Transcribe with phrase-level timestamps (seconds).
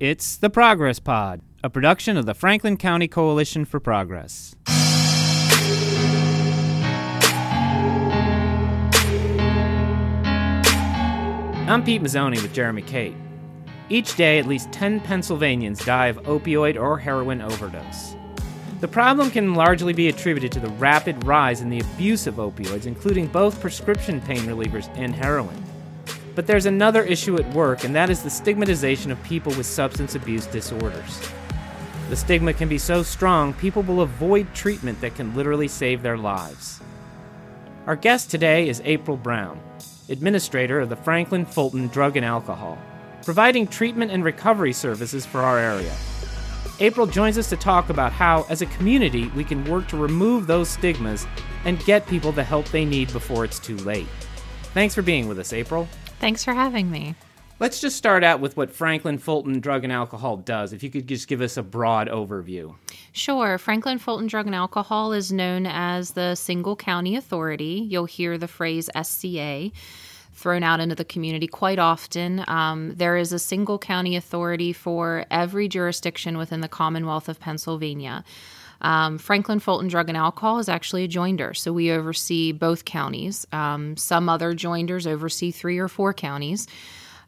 [0.00, 4.56] It's the Progress Pod, a production of the Franklin County Coalition for Progress.
[11.68, 13.14] I'm Pete Mazzoni with Jeremy Kate.
[13.90, 18.16] Each day, at least 10 Pennsylvanians die of opioid or heroin overdose.
[18.80, 22.86] The problem can largely be attributed to the rapid rise in the abuse of opioids,
[22.86, 25.62] including both prescription pain relievers and heroin.
[26.34, 30.14] But there's another issue at work, and that is the stigmatization of people with substance
[30.14, 31.20] abuse disorders.
[32.08, 36.18] The stigma can be so strong, people will avoid treatment that can literally save their
[36.18, 36.80] lives.
[37.86, 39.60] Our guest today is April Brown,
[40.08, 42.78] administrator of the Franklin Fulton Drug and Alcohol,
[43.24, 45.94] providing treatment and recovery services for our area.
[46.80, 50.46] April joins us to talk about how, as a community, we can work to remove
[50.46, 51.26] those stigmas
[51.64, 54.08] and get people the help they need before it's too late.
[54.72, 55.88] Thanks for being with us, April.
[56.20, 57.14] Thanks for having me.
[57.60, 60.72] Let's just start out with what Franklin Fulton Drug and Alcohol does.
[60.72, 62.74] If you could just give us a broad overview.
[63.12, 63.58] Sure.
[63.58, 67.86] Franklin Fulton Drug and Alcohol is known as the single county authority.
[67.88, 69.70] You'll hear the phrase SCA
[70.32, 72.44] thrown out into the community quite often.
[72.48, 78.24] Um, there is a single county authority for every jurisdiction within the Commonwealth of Pennsylvania.
[78.80, 83.46] Um, Franklin Fulton Drug and Alcohol is actually a joinder, so we oversee both counties.
[83.52, 86.66] Um, some other joinders oversee three or four counties.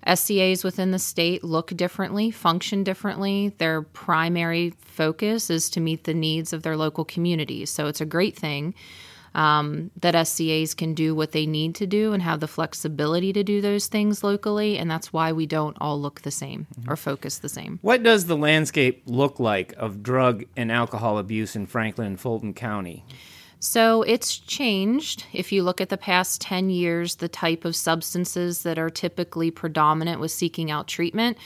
[0.06, 3.52] SCAs within the state look differently, function differently.
[3.58, 7.70] Their primary focus is to meet the needs of their local communities.
[7.70, 8.74] So it's a great thing
[9.34, 13.42] um, that SCAs can do what they need to do and have the flexibility to
[13.42, 14.78] do those things locally.
[14.78, 16.90] And that's why we don't all look the same mm-hmm.
[16.90, 17.78] or focus the same.
[17.82, 22.54] What does the landscape look like of drug and alcohol abuse in Franklin and Fulton
[22.54, 23.04] County?
[23.58, 25.24] So it's changed.
[25.32, 29.52] If you look at the past 10 years, the type of substances that are typically
[29.52, 31.38] predominant with seeking out treatment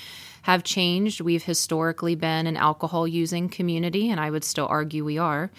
[0.42, 1.20] have changed.
[1.20, 5.50] We've historically been an alcohol using community, and I would still argue we are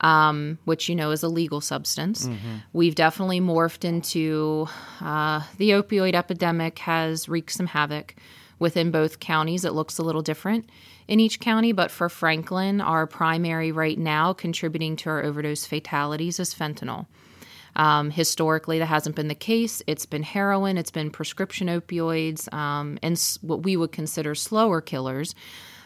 [0.00, 2.26] um, which you know is a legal substance.
[2.26, 2.56] Mm-hmm.
[2.72, 4.66] We've definitely morphed into
[5.00, 8.14] uh, the opioid epidemic has wreaked some havoc
[8.58, 9.64] within both counties.
[9.64, 10.68] It looks a little different
[11.08, 16.38] in each county, but for Franklin, our primary right now contributing to our overdose fatalities
[16.38, 17.06] is fentanyl.
[17.76, 19.80] Um, historically, that hasn't been the case.
[19.86, 24.80] It's been heroin, it's been prescription opioids, um, and s- what we would consider slower
[24.80, 25.34] killers,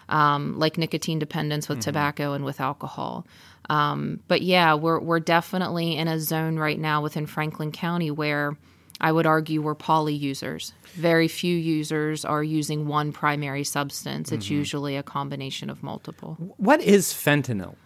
[0.08, 1.90] um, like nicotine dependence with mm-hmm.
[1.90, 3.26] tobacco and with alcohol.
[3.70, 8.56] Um, but yeah, we're we're definitely in a zone right now within Franklin County where
[9.00, 10.72] I would argue we're poly users.
[10.94, 14.30] Very few users are using one primary substance.
[14.30, 14.54] It's mm-hmm.
[14.54, 16.36] usually a combination of multiple.
[16.58, 17.76] What is fentanyl?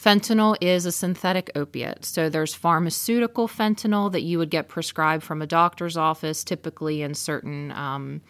[0.00, 2.04] Fentanyl is a synthetic opiate.
[2.04, 7.14] So there's pharmaceutical fentanyl that you would get prescribed from a doctor's office, typically in
[7.14, 8.20] certain um,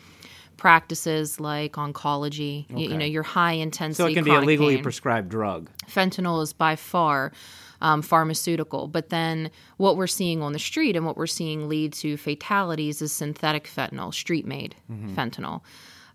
[0.56, 2.70] practices like oncology.
[2.70, 2.82] Okay.
[2.82, 4.02] You, you, know, your high intensity.
[4.02, 4.82] So it can be a legally pain.
[4.82, 5.70] prescribed drug.
[5.88, 7.32] Fentanyl is by far
[7.80, 8.88] um, pharmaceutical.
[8.88, 13.02] But then what we're seeing on the street and what we're seeing lead to fatalities
[13.02, 15.14] is synthetic fentanyl, street made mm-hmm.
[15.14, 15.60] fentanyl.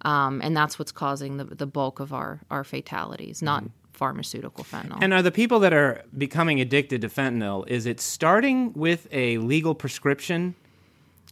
[0.01, 3.73] Um, and that's what's causing the, the bulk of our, our fatalities, not mm-hmm.
[3.91, 4.97] pharmaceutical fentanyl.
[5.01, 9.37] And are the people that are becoming addicted to fentanyl, is it starting with a
[9.37, 10.55] legal prescription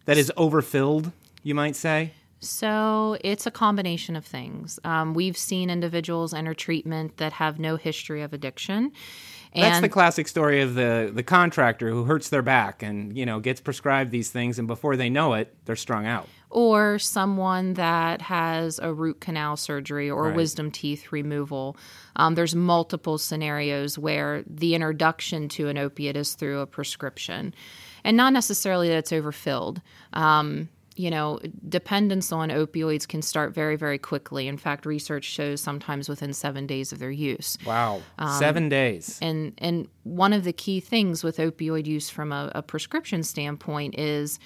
[0.05, 1.11] that is overfilled,
[1.43, 2.11] you might say?
[2.39, 4.79] So it's a combination of things.
[4.83, 8.91] Um, we've seen individuals enter treatment that have no history of addiction.
[9.53, 13.25] And That's the classic story of the the contractor who hurts their back and you
[13.25, 16.27] know gets prescribed these things, and before they know it, they're strung out.
[16.49, 20.35] Or someone that has a root canal surgery or right.
[20.35, 21.75] wisdom teeth removal.
[22.17, 27.55] Um, there's multiple scenarios where the introduction to an opiate is through a prescription,
[28.03, 29.81] and not necessarily that it's overfilled.
[30.13, 34.47] Um, you know, dependence on opioids can start very, very quickly.
[34.47, 37.57] In fact, research shows sometimes within seven days of their use.
[37.65, 39.19] Wow, um, seven days.
[39.21, 43.97] And and one of the key things with opioid use from a, a prescription standpoint
[43.97, 44.39] is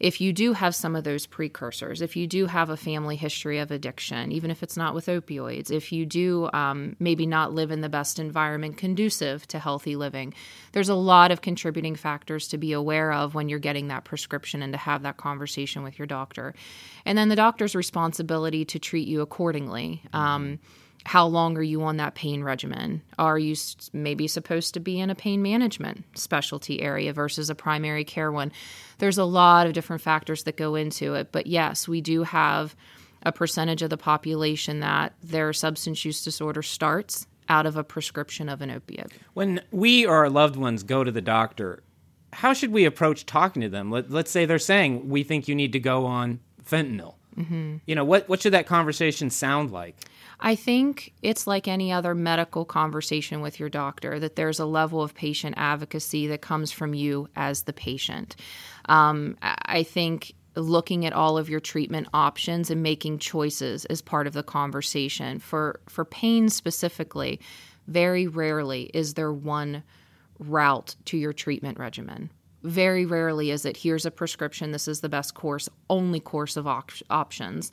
[0.00, 3.58] if you do have some of those precursors, if you do have a family history
[3.58, 7.70] of addiction, even if it's not with opioids, if you do um, maybe not live
[7.70, 10.32] in the best environment conducive to healthy living,
[10.72, 14.62] there's a lot of contributing factors to be aware of when you're getting that prescription
[14.62, 16.54] and to have that conversation with your doctor.
[17.04, 20.02] And then the doctor's responsibility to treat you accordingly.
[20.14, 20.58] Um,
[21.04, 23.02] how long are you on that pain regimen?
[23.18, 23.54] Are you
[23.92, 28.52] maybe supposed to be in a pain management specialty area versus a primary care one?
[28.98, 31.32] There's a lot of different factors that go into it.
[31.32, 32.76] But yes, we do have
[33.22, 38.48] a percentage of the population that their substance use disorder starts out of a prescription
[38.48, 39.12] of an opiate.
[39.34, 41.82] When we or our loved ones go to the doctor,
[42.32, 43.90] how should we approach talking to them?
[43.90, 47.14] Let, us say they're saying, We think you need to go on fentanyl.
[47.36, 47.76] Mm-hmm.
[47.86, 49.96] You know, what, what should that conversation sound like?
[50.40, 55.02] I think it's like any other medical conversation with your doctor that there's a level
[55.02, 58.36] of patient advocacy that comes from you as the patient.
[58.86, 64.26] Um, I think looking at all of your treatment options and making choices is part
[64.26, 65.38] of the conversation.
[65.38, 67.40] For for pain specifically,
[67.86, 69.82] very rarely is there one
[70.38, 72.30] route to your treatment regimen.
[72.62, 76.66] Very rarely is it here's a prescription, this is the best course, only course of
[76.66, 77.70] op- options.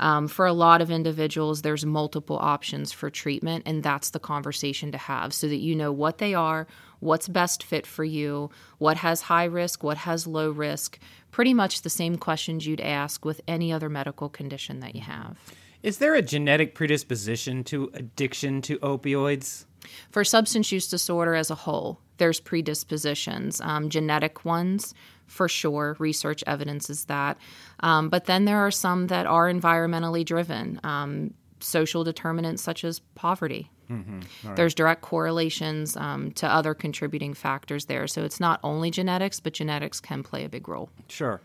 [0.00, 4.92] Um, for a lot of individuals, there's multiple options for treatment, and that's the conversation
[4.92, 6.66] to have so that you know what they are,
[7.00, 10.98] what's best fit for you, what has high risk, what has low risk.
[11.30, 15.36] Pretty much the same questions you'd ask with any other medical condition that you have.
[15.82, 19.64] Is there a genetic predisposition to addiction to opioids?
[20.10, 24.92] For substance use disorder as a whole, there's predispositions, um, genetic ones
[25.28, 25.96] for sure.
[25.98, 27.38] Research evidences that.
[27.80, 33.00] Um, but then there are some that are environmentally driven, um, social determinants such as
[33.14, 33.70] poverty.
[33.90, 34.20] Mm-hmm.
[34.46, 34.56] Right.
[34.56, 38.06] There's direct correlations um, to other contributing factors there.
[38.06, 40.90] So it's not only genetics, but genetics can play a big role.
[41.08, 41.40] Sure.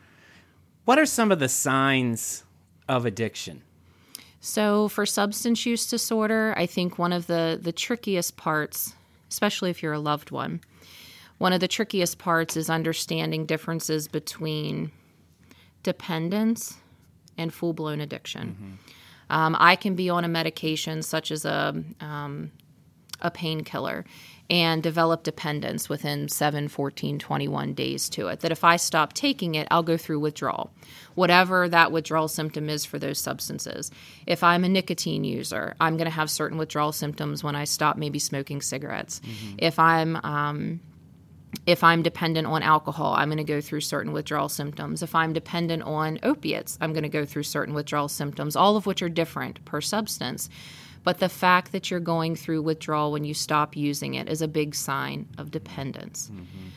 [0.85, 2.43] What are some of the signs
[2.89, 3.61] of addiction?
[4.41, 8.93] So, for substance use disorder, I think one of the, the trickiest parts,
[9.29, 10.59] especially if you're a loved one,
[11.37, 14.91] one of the trickiest parts is understanding differences between
[15.81, 16.77] dependence
[17.37, 18.49] and full blown addiction.
[18.49, 18.73] Mm-hmm.
[19.29, 22.51] Um, I can be on a medication such as a um,
[23.23, 24.05] a painkiller
[24.49, 28.41] and develop dependence within 7, 14, 21 days to it.
[28.41, 30.71] That if I stop taking it, I'll go through withdrawal,
[31.15, 33.89] whatever that withdrawal symptom is for those substances.
[34.27, 37.97] If I'm a nicotine user, I'm going to have certain withdrawal symptoms when I stop
[37.97, 39.21] maybe smoking cigarettes.
[39.21, 39.55] Mm-hmm.
[39.59, 40.81] If I'm um,
[41.65, 45.03] if I'm dependent on alcohol, I'm going to go through certain withdrawal symptoms.
[45.03, 48.85] If I'm dependent on opiates, I'm going to go through certain withdrawal symptoms, all of
[48.85, 50.49] which are different per substance.
[51.03, 54.47] But the fact that you're going through withdrawal when you stop using it is a
[54.47, 56.31] big sign of dependence.
[56.31, 56.69] Mm-hmm.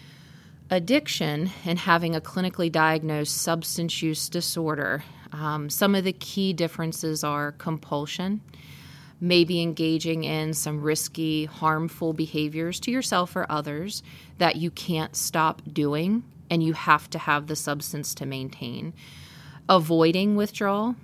[0.68, 7.22] Addiction and having a clinically diagnosed substance use disorder, um, some of the key differences
[7.22, 8.40] are compulsion,
[9.20, 14.02] maybe engaging in some risky, harmful behaviors to yourself or others
[14.38, 18.92] that you can't stop doing and you have to have the substance to maintain.
[19.68, 20.94] Avoiding withdrawal,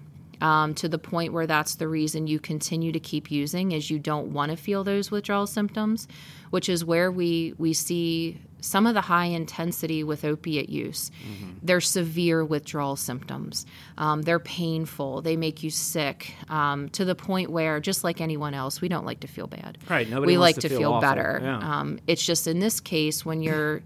[0.42, 3.98] um, to the point where that's the reason you continue to keep using is you
[3.98, 6.08] don't want to feel those withdrawal symptoms,
[6.50, 11.10] which is where we we see some of the high intensity with opiate use.
[11.26, 11.50] Mm-hmm.
[11.62, 13.66] They're severe withdrawal symptoms.
[13.98, 15.22] Um, they're painful.
[15.22, 19.06] They make you sick um, to the point where, just like anyone else, we don't
[19.06, 19.78] like to feel bad.
[19.88, 20.08] Right.
[20.08, 21.40] Nobody we like to, to feel, feel better.
[21.42, 21.58] Yeah.
[21.58, 23.82] Um, it's just in this case when you're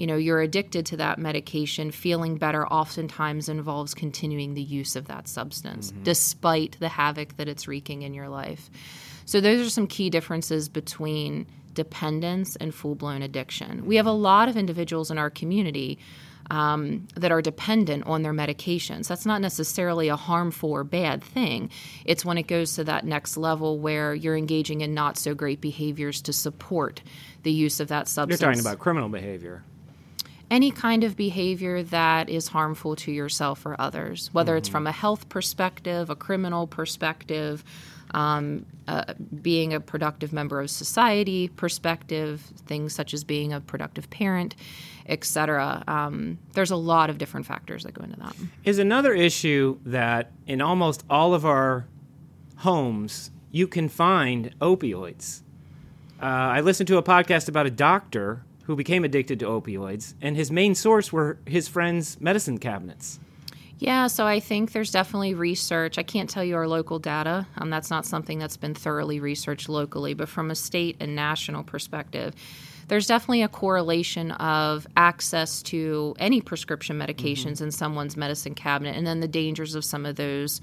[0.00, 5.06] you know you're addicted to that medication feeling better oftentimes involves continuing the use of
[5.08, 6.02] that substance mm-hmm.
[6.04, 8.70] despite the havoc that it's wreaking in your life
[9.26, 14.48] so those are some key differences between dependence and full-blown addiction we have a lot
[14.48, 15.98] of individuals in our community
[16.50, 19.06] um, that are dependent on their medications.
[19.06, 21.70] That's not necessarily a harmful or bad thing.
[22.04, 25.60] It's when it goes to that next level where you're engaging in not so great
[25.60, 27.02] behaviors to support
[27.44, 28.40] the use of that substance.
[28.40, 29.62] You're talking about criminal behavior
[30.50, 34.58] any kind of behavior that is harmful to yourself or others, whether mm-hmm.
[34.58, 37.64] it's from a health perspective, a criminal perspective,
[38.12, 44.10] um, uh, being a productive member of society perspective, things such as being a productive
[44.10, 44.56] parent,
[45.06, 45.84] etc.
[45.86, 48.34] Um, there's a lot of different factors that go into that.
[48.64, 51.86] Is another issue that in almost all of our
[52.58, 55.42] homes you can find opioids.
[56.20, 60.36] Uh, I listened to a podcast about a doctor who became addicted to opioids, and
[60.36, 63.18] his main source were his friends' medicine cabinets.
[63.80, 65.98] Yeah, so I think there's definitely research.
[65.98, 67.48] I can't tell you our local data.
[67.56, 71.64] Um, that's not something that's been thoroughly researched locally, but from a state and national
[71.64, 72.32] perspective,
[72.86, 77.64] there's definitely a correlation of access to any prescription medications mm-hmm.
[77.64, 80.60] in someone's medicine cabinet and then the dangers of some of those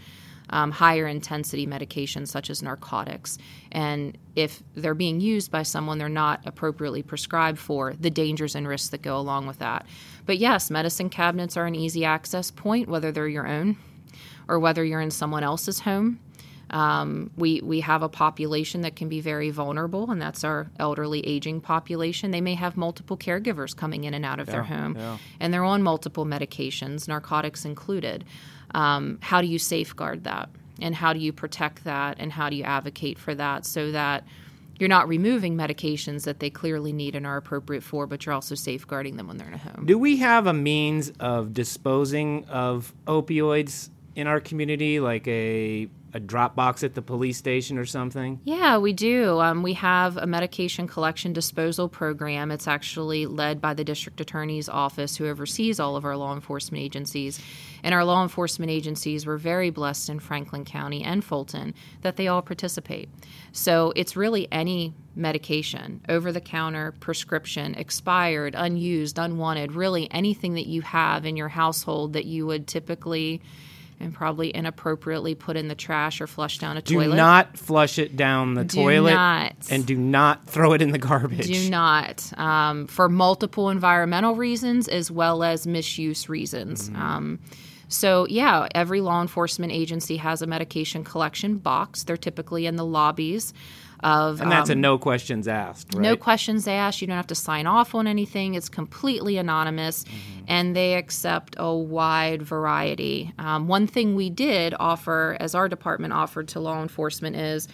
[0.50, 3.38] um, higher intensity medications such as narcotics.
[3.72, 8.68] And if they're being used by someone they're not appropriately prescribed for, the dangers and
[8.68, 9.86] risks that go along with that.
[10.26, 13.78] But yes, medicine cabinets are an easy access point, whether they're your own
[14.48, 16.20] or whether you're in someone else's home.
[16.70, 21.26] Um, we we have a population that can be very vulnerable, and that's our elderly
[21.26, 22.32] aging population.
[22.32, 25.18] They may have multiple caregivers coming in and out of yeah, their home, yeah.
[25.40, 28.26] and they're on multiple medications, narcotics included
[28.74, 30.50] um, how do you safeguard that
[30.82, 34.24] and how do you protect that and how do you advocate for that so that
[34.80, 38.54] you're not removing medications that they clearly need and are appropriate for, but you're also
[38.54, 39.86] safeguarding them when they're in a home.
[39.88, 46.20] Do we have a means of disposing of opioids in our community, like a a
[46.20, 48.40] drop box at the police station or something?
[48.44, 49.40] Yeah, we do.
[49.40, 52.50] Um, we have a medication collection disposal program.
[52.50, 56.84] It's actually led by the district attorney's office, who oversees all of our law enforcement
[56.84, 57.40] agencies.
[57.84, 62.28] And our law enforcement agencies were very blessed in Franklin County and Fulton that they
[62.28, 63.10] all participate.
[63.52, 70.68] So it's really any medication, over the counter, prescription, expired, unused, unwanted, really anything that
[70.68, 73.42] you have in your household that you would typically
[74.00, 77.12] and probably inappropriately put in the trash or flush down a Do toilet.
[77.12, 79.56] Do not flush it down the Do toilet, not.
[79.70, 81.48] and do not throw it in the garbage.
[81.48, 86.90] Do not, um, for multiple environmental reasons as well as misuse reasons.
[86.90, 87.02] Mm-hmm.
[87.02, 87.40] Um,
[87.90, 92.04] so, yeah, every law enforcement agency has a medication collection box.
[92.04, 93.54] They're typically in the lobbies
[94.04, 94.42] of.
[94.42, 96.02] and that's um, a no questions asked, right?
[96.04, 97.02] no questions asked.
[97.02, 98.54] You don't have to sign off on anything.
[98.56, 100.44] It's completely anonymous, Mm-hmm.
[100.48, 103.34] and they accept a wide variety.
[103.40, 107.68] Um, one thing we did offer, as our department offered to law enforcement, is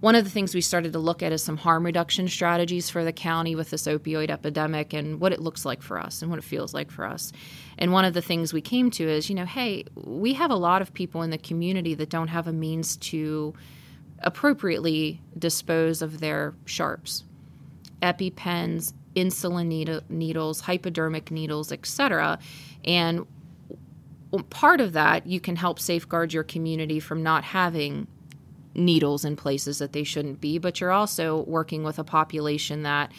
[0.00, 3.02] one of the things we started to look at is some harm reduction strategies for
[3.04, 6.38] the county with this opioid epidemic and what it looks like for us and what
[6.38, 7.32] it feels like for us.
[7.78, 10.56] And one of the things we came to is, you know, hey, we have a
[10.56, 13.54] lot of people in the community that don't have a means to
[14.20, 17.24] appropriately dispose of their sharps
[18.02, 22.38] epipens, insulin needle, needles, hypodermic needles, etc.
[22.84, 23.26] And
[24.50, 28.06] part of that, you can help safeguard your community from not having
[28.76, 33.10] needles in places that they shouldn't be, but you're also working with a population that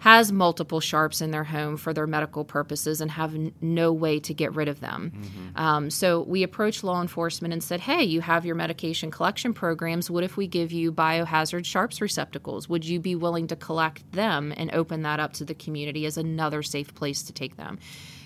[0.00, 4.20] has multiple sharps in their home for their medical purposes and have n- no way
[4.20, 5.10] to get rid of them.
[5.56, 10.08] Um, so we approached law enforcement and said, hey, you have your medication collection programs.
[10.08, 12.68] What if we give you biohazard sharps receptacles?
[12.68, 16.16] Would you be willing to collect them and open that up to the community as
[16.16, 17.80] another safe place to take them?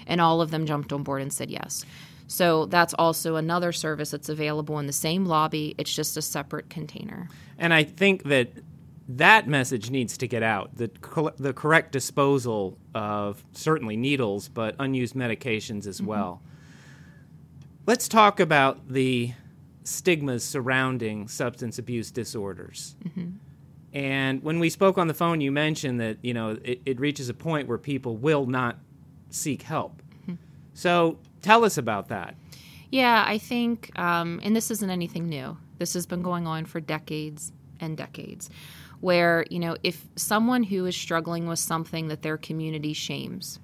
[0.07, 1.87] And all of them jumped on board and said yes.
[2.33, 5.75] So that's also another service that's available in the same lobby.
[5.77, 7.29] It's just a separate container.
[7.59, 8.53] And I think that
[9.07, 10.75] that message needs to get out.
[10.75, 10.91] The
[11.37, 16.07] the correct disposal of certainly needles, but unused medications as mm-hmm.
[16.07, 16.43] well.
[17.85, 19.35] Let's talk about the
[19.85, 22.97] stigmas surrounding substance abuse disorders.
[23.05, 23.29] Mm-hmm.
[23.93, 27.29] And when we spoke on the phone, you mentioned that you know it, it reaches
[27.29, 28.79] a point where people will not
[29.29, 30.01] seek help.
[30.23, 30.37] Mm-hmm.
[30.73, 32.35] So tell us about that.
[32.91, 35.57] Yeah, I think, um, and this isn't anything new.
[35.79, 38.51] This has been going on for decades and decades.
[39.01, 43.59] Where, you know, if someone who is struggling with something that their community shames,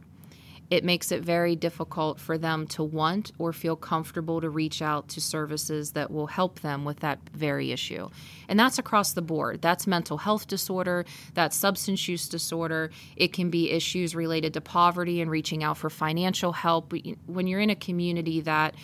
[0.70, 5.08] it makes it very difficult for them to want or feel comfortable to reach out
[5.08, 8.08] to services that will help them with that very issue.
[8.48, 9.62] And that's across the board.
[9.62, 12.90] That's mental health disorder, that's substance use disorder.
[13.16, 16.92] It can be issues related to poverty and reaching out for financial help.
[17.26, 18.74] When you're in a community that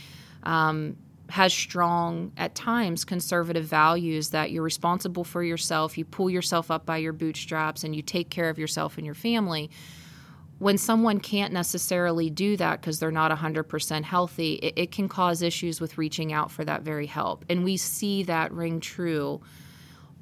[0.43, 0.97] um,
[1.29, 6.87] has strong, at times, conservative values that you're responsible for yourself, you pull yourself up
[6.87, 9.71] by your bootstraps, and you take care of yourself and your family
[10.65, 15.43] when someone can't necessarily do that because they're not 100% healthy, it, it, can cause
[15.43, 17.45] issues with reaching out for that very help.
[17.51, 19.43] And we see that ring true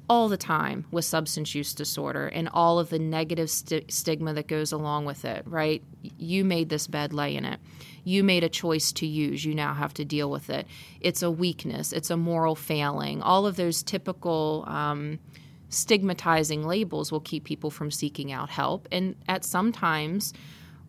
[0.09, 4.47] all the time with substance use disorder and all of the negative st- stigma that
[4.47, 5.81] goes along with it, right?
[6.17, 7.61] You made this bed, lay in it.
[8.03, 10.67] You made a choice to use, you now have to deal with it.
[10.99, 13.21] It's a weakness, it's a moral failing.
[13.21, 14.65] All of those typical.
[14.67, 15.19] Um,
[15.73, 18.87] stigmatizing labels will keep people from seeking out help.
[18.91, 20.33] And at some times,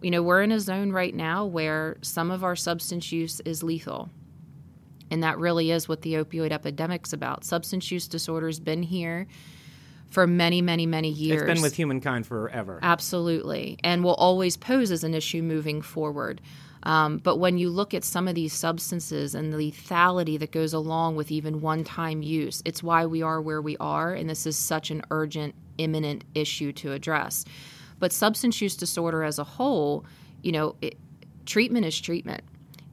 [0.02, 3.62] you know, we're in a zone right now where some of our substance use is
[3.62, 4.10] lethal.
[5.10, 7.44] And that really is what the opioid epidemic's about.
[7.44, 9.26] Substance use disorder has been here
[10.08, 11.42] for many, many, many years.
[11.42, 12.78] It's been with humankind forever.
[12.82, 13.78] Absolutely.
[13.82, 16.40] And will always pose as an issue moving forward.
[16.84, 20.72] Um, but when you look at some of these substances and the lethality that goes
[20.72, 24.12] along with even one time use, it's why we are where we are.
[24.12, 27.44] And this is such an urgent, imminent issue to address.
[27.98, 30.04] But substance use disorder as a whole,
[30.42, 30.98] you know, it,
[31.46, 32.44] treatment is treatment.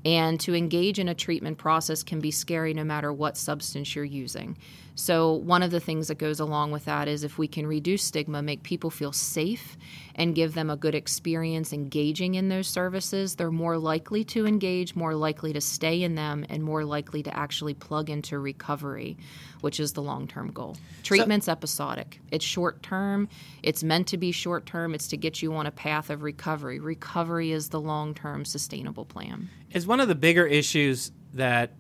[0.04, 4.06] And to engage in a treatment process can be scary no matter what substance you're
[4.06, 4.58] using.
[4.96, 8.04] So, one of the things that goes along with that is if we can reduce
[8.04, 9.78] stigma, make people feel safe,
[10.16, 14.96] and give them a good experience engaging in those services, they're more likely to engage,
[14.96, 19.18] more likely to stay in them, and more likely to actually plug into recovery,
[19.62, 20.76] which is the long term goal.
[21.04, 23.30] Treatment's so, episodic, it's short term,
[23.64, 26.80] it's meant to be short term, it's to get you on a path of recovery.
[26.80, 29.50] Recovery is the long term sustainable plan.
[29.72, 31.72] Is one of the bigger issues that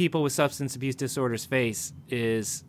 [0.00, 2.64] people with substance abuse disorders face is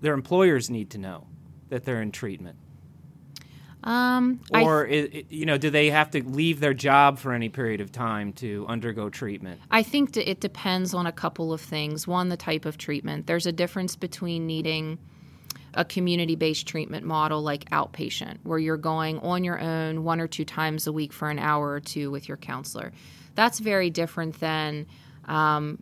[0.00, 1.24] their employers need to know
[1.68, 2.56] that they're in treatment.
[3.84, 7.48] Um, Or, i i you know, do they have to leave their job for any
[7.48, 9.60] period of time to undergo treatment?
[9.70, 12.08] I think it depends on a couple of things.
[12.08, 13.28] One, the type of treatment.
[13.28, 14.98] There's a difference between needing
[15.74, 20.26] a community based treatment model like outpatient, where you're going on your own one or
[20.26, 22.90] two times a week for an hour or two with your counselor.
[23.36, 24.86] That's very different than
[25.26, 25.78] um,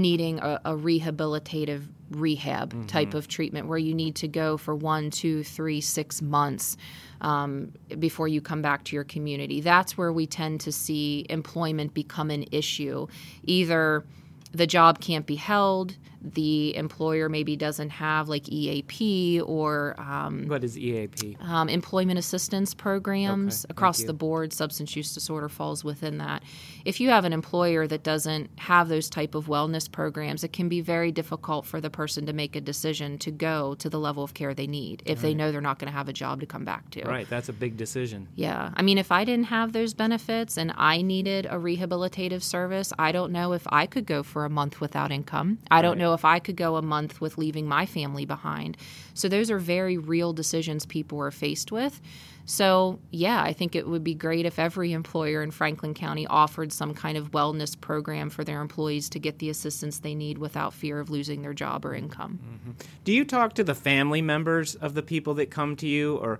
[0.00, 5.10] needing a, a rehabilitative rehab type of treatment where you need to go for one,
[5.10, 6.76] two, three, six months
[7.20, 9.60] um, before you come back to your community.
[9.60, 13.06] That's where we tend to see employment become an issue.
[13.44, 14.04] Either
[14.52, 20.64] the job can't be held, the employer maybe doesn't have like EAP or um, What
[20.64, 21.36] is EAP?
[21.40, 26.42] um, employment assistance programs Okay, across the board substance use disorder falls within that
[26.86, 30.68] if you have an employer that doesn't have those type of wellness programs it can
[30.68, 34.24] be very difficult for the person to make a decision to go to the level
[34.24, 36.46] of care they need if they know they're not going to have a job to
[36.46, 38.28] come back to Right, that's a big decision.
[38.34, 38.70] yeah.
[38.74, 43.12] I mean, if I didn't have those benefits and I needed a rehabilitative service, I
[43.12, 45.58] don't know if I could go for a month without income.
[45.70, 48.76] I don't know if I could go a month with leaving my family behind.
[49.12, 52.00] So, those are very real decisions people are faced with.
[52.46, 56.72] So, yeah, I think it would be great if every employer in Franklin County offered
[56.72, 60.74] some kind of wellness program for their employees to get the assistance they need without
[60.74, 62.38] fear of losing their job or income.
[62.42, 62.72] Mm-hmm.
[63.04, 66.38] Do you talk to the family members of the people that come to you, or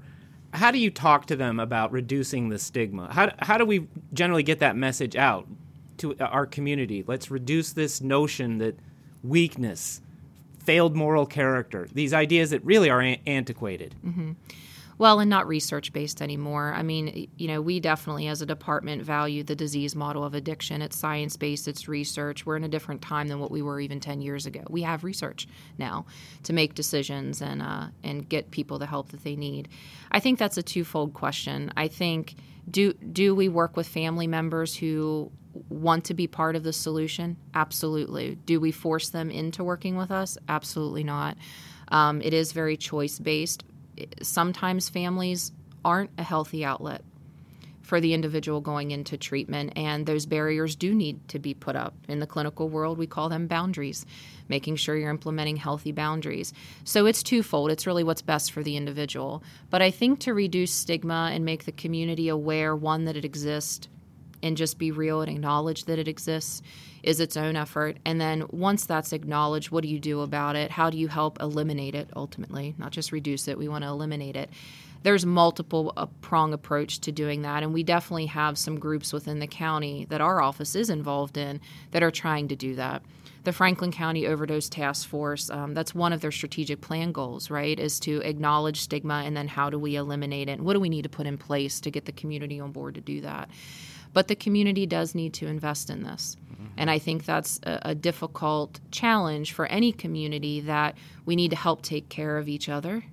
[0.53, 3.11] how do you talk to them about reducing the stigma?
[3.11, 5.49] How, how do we generally get that message out
[5.99, 7.03] to our community?
[7.07, 8.79] Let's reduce this notion that
[9.25, 10.01] weakness,
[10.59, 13.95] failed moral character, these ideas that really are an- antiquated.
[14.97, 16.73] Well, and not research based anymore.
[16.73, 20.83] I mean, you know, we definitely as a department value the disease model of addiction.
[20.83, 22.47] It's science based, it's research.
[22.47, 24.63] We're in a different time than what we were even 10 years ago.
[24.71, 26.07] We have research now
[26.45, 29.69] to make decisions and, uh, and get people the help that they need.
[30.13, 31.73] I think that's a twofold question.
[31.77, 32.37] I think
[32.71, 35.33] do, do we work with family members who
[35.69, 37.37] want to be part of the solution?
[37.55, 38.37] Absolutely.
[38.47, 40.39] Do we force them into working with us?
[40.49, 41.37] Absolutely not.
[41.89, 43.65] Um, it is very choice based
[44.23, 45.53] sometimes families
[45.85, 47.03] aren't a healthy outlet
[47.83, 51.93] for the individual going into treatment, and those barriers do need to be put up.
[52.09, 54.07] In the clinical world, we call them boundaries,
[54.49, 56.55] making sure you're implementing healthy boundaries.
[56.85, 57.71] So it's twofold.
[57.71, 59.43] It's really what's best for the individual.
[59.69, 63.87] But I think to reduce stigma and make the community aware, one, that it exists,
[64.45, 66.63] and just be real and acknowledge that it exists
[67.03, 67.97] is its own effort.
[68.05, 70.71] And then once that's acknowledged, what do you do about it?
[70.71, 72.75] How do you help eliminate it ultimately?
[72.79, 74.51] Not just reduce it, we want to eliminate it.
[75.03, 79.39] There's multiple uh, prong approach to doing that, and we definitely have some groups within
[79.39, 83.03] the county that our office is involved in that are trying to do that.
[83.45, 87.79] The Franklin County Overdose Task Force, um, that's one of their strategic plan goals, right?
[87.79, 90.53] Is to acknowledge stigma and then how do we eliminate it?
[90.53, 92.95] And what do we need to put in place to get the community on board
[92.95, 93.51] to do that?
[94.15, 96.39] But the community does need to invest in this.
[96.77, 101.57] And I think that's a, a difficult challenge for any community that we need to
[101.57, 103.05] help take care of each other.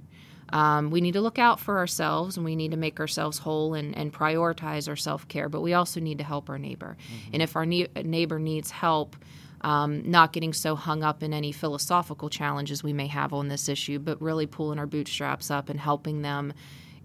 [0.49, 3.73] Um, we need to look out for ourselves and we need to make ourselves whole
[3.73, 6.97] and, and prioritize our self care, but we also need to help our neighbor.
[7.31, 9.15] And if our ne- neighbor needs help,
[9.61, 13.69] um, not getting so hung up in any philosophical challenges we may have on this
[13.69, 16.53] issue, but really pulling our bootstraps up and helping them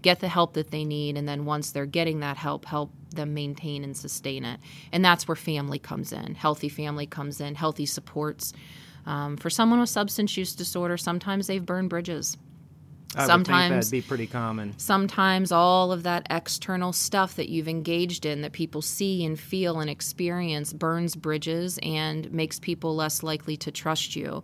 [0.01, 1.17] get the help that they need.
[1.17, 4.59] And then once they're getting that help, help them maintain and sustain it.
[4.91, 6.35] And that's where family comes in.
[6.35, 8.53] Healthy family comes in, healthy supports.
[9.05, 12.37] Um, for someone with substance use disorder, sometimes they've burned bridges.
[13.15, 14.73] I would Sometimes- think that'd be pretty common.
[14.77, 19.79] Sometimes all of that external stuff that you've engaged in that people see and feel
[19.79, 24.43] and experience burns bridges and makes people less likely to trust you.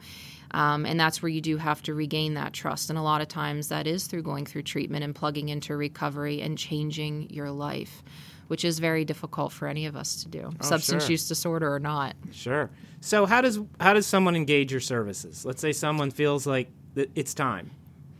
[0.53, 2.89] Um, and that's where you do have to regain that trust.
[2.89, 6.41] And a lot of times that is through going through treatment and plugging into recovery
[6.41, 8.03] and changing your life,
[8.47, 11.11] which is very difficult for any of us to do, substance sure.
[11.11, 12.15] use disorder or not.
[12.31, 12.69] Sure.
[13.01, 15.43] So how does how does someone engage your services?
[15.45, 17.71] Let's say someone feels like it's time.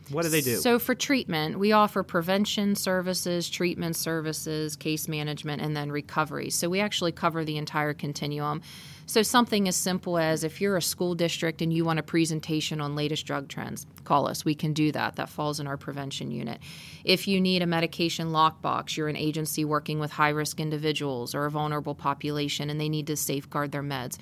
[0.09, 0.57] What do they do?
[0.57, 6.49] So, for treatment, we offer prevention services, treatment services, case management, and then recovery.
[6.49, 8.61] So, we actually cover the entire continuum.
[9.05, 12.81] So, something as simple as if you're a school district and you want a presentation
[12.81, 14.43] on latest drug trends, call us.
[14.43, 15.15] We can do that.
[15.15, 16.59] That falls in our prevention unit.
[17.03, 21.45] If you need a medication lockbox, you're an agency working with high risk individuals or
[21.45, 24.17] a vulnerable population and they need to safeguard their meds,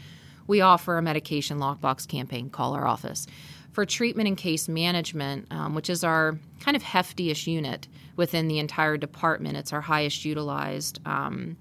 [0.47, 2.49] we offer a medication lockbox campaign.
[2.49, 3.27] Call our office
[3.71, 8.59] for treatment and case management, um, which is our kind of heftiest unit within the
[8.59, 9.57] entire department.
[9.57, 11.57] It's our highest utilized um,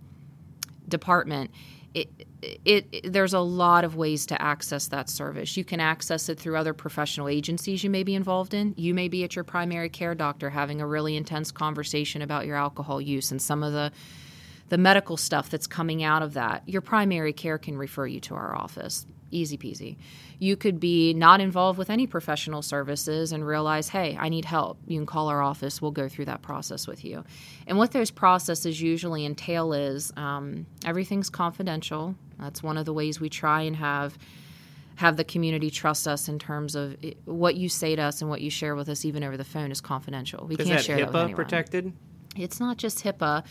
[0.88, 1.50] department.
[1.94, 2.08] it,
[2.64, 5.56] it, it, there's a lot of ways to access that service.
[5.56, 8.74] You can access it through other professional agencies you may be involved in.
[8.76, 12.56] You may be at your primary care doctor having a really intense conversation about your
[12.56, 13.92] alcohol use and some of the
[14.68, 16.62] the medical stuff that's coming out of that.
[16.66, 19.04] Your primary care can refer you to our office.
[19.30, 19.96] Easy peasy.
[20.38, 24.78] You could be not involved with any professional services and realize, hey, I need help.
[24.86, 25.80] You can call our office.
[25.80, 27.24] We'll go through that process with you.
[27.66, 32.16] And what those processes usually entail is um, everything's confidential.
[32.38, 34.18] That's one of the ways we try and have
[34.96, 38.28] have the community trust us in terms of it, what you say to us and
[38.28, 40.46] what you share with us, even over the phone, is confidential.
[40.46, 41.34] We is can't share HIPAA that with anyone.
[41.36, 41.92] protected.
[42.36, 43.44] It's not just HIPAA.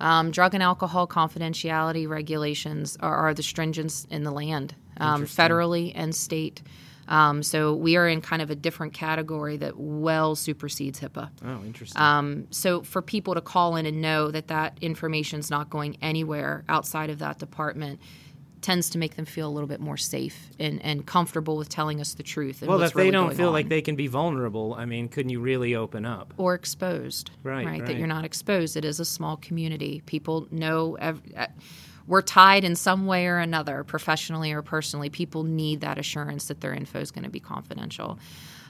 [0.00, 5.92] Um, drug and alcohol confidentiality regulations are, are the stringent in the land, um, federally
[5.94, 6.62] and state.
[7.08, 11.30] Um, so we are in kind of a different category that well supersedes HIPAA.
[11.44, 12.00] Oh, interesting.
[12.00, 15.96] Um, so for people to call in and know that that information is not going
[16.00, 18.00] anywhere outside of that department
[18.62, 22.00] tends to make them feel a little bit more safe and, and comfortable with telling
[22.00, 22.62] us the truth.
[22.62, 23.52] well, if really they don't feel on.
[23.52, 26.32] like they can be vulnerable, I mean, couldn't you really open up?
[26.36, 27.32] Or exposed.
[27.42, 27.80] Right, right.
[27.80, 27.86] right.
[27.86, 28.76] That you're not exposed.
[28.76, 30.02] It is a small community.
[30.06, 30.96] People know.
[30.98, 31.14] Uh,
[32.06, 35.10] we're tied in some way or another, professionally or personally.
[35.10, 38.18] People need that assurance that their info is going to be confidential.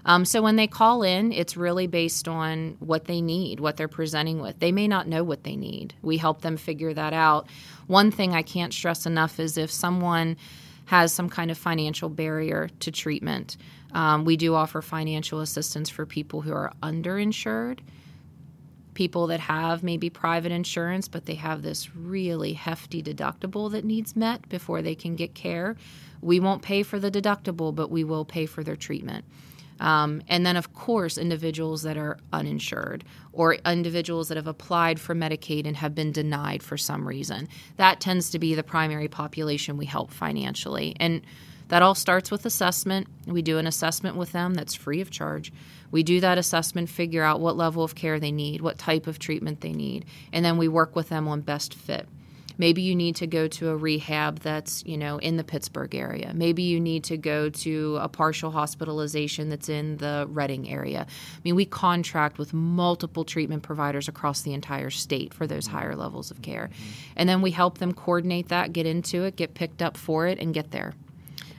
[0.05, 3.89] Um, so when they call in, it's really based on what they need, what they're
[3.89, 4.59] presenting with.
[4.59, 5.95] They may not know what they need.
[6.03, 7.49] We help them figure that out.
[7.87, 10.37] One thing I can't stress enough is if someone
[10.87, 13.57] has some kind of financial barrier to treatment,
[13.93, 17.79] um, we do offer financial assistance for people who are underinsured
[18.95, 24.15] people that have maybe private insurance, but they have this really hefty deductible that needs
[24.15, 25.77] met before they can get care.
[26.21, 29.25] We won't pay for the deductible, but we will pay for their treatment.
[29.81, 35.15] Um, and then, of course, individuals that are uninsured or individuals that have applied for
[35.15, 37.49] Medicaid and have been denied for some reason.
[37.79, 40.95] That tends to be the primary population we help financially.
[41.01, 41.23] And
[41.73, 43.07] that all starts with assessment.
[43.27, 45.51] We do an assessment with them that's free of charge.
[45.91, 49.19] We do that assessment, figure out what level of care they need, what type of
[49.19, 50.05] treatment they need,
[50.35, 52.07] and then we work with them on best fit.
[52.59, 56.33] Maybe you need to go to a rehab that's, you know, in the Pittsburgh area.
[56.35, 61.07] Maybe you need to go to a partial hospitalization that's in the Reading area.
[61.09, 65.79] I mean, we contract with multiple treatment providers across the entire state for those mm-hmm.
[65.79, 66.69] higher levels of care.
[67.17, 70.39] And then we help them coordinate that, get into it, get picked up for it,
[70.39, 70.93] and get there.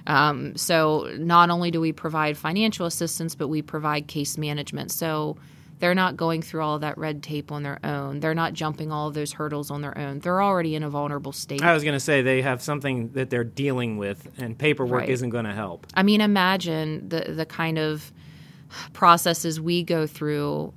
[0.07, 4.91] Um, so not only do we provide financial assistance, but we provide case management.
[4.91, 5.37] So
[5.79, 8.19] they're not going through all that red tape on their own.
[8.19, 10.19] They're not jumping all of those hurdles on their own.
[10.19, 11.61] They're already in a vulnerable state.
[11.61, 15.09] I was going to say they have something that they're dealing with, and paperwork right.
[15.09, 15.87] isn't going to help.
[15.93, 18.11] I mean, imagine the the kind of
[18.93, 20.73] processes we go through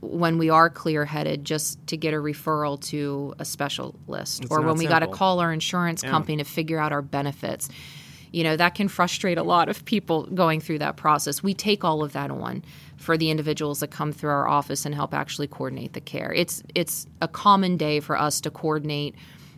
[0.00, 4.60] when we are clear headed just to get a referral to a specialist it's or
[4.62, 6.10] when we got to call our insurance yeah.
[6.10, 7.68] company to figure out our benefits
[8.36, 11.42] you know that can frustrate a lot of people going through that process.
[11.42, 12.62] We take all of that on
[12.98, 16.34] for the individuals that come through our office and help actually coordinate the care.
[16.34, 19.14] It's it's a common day for us to coordinate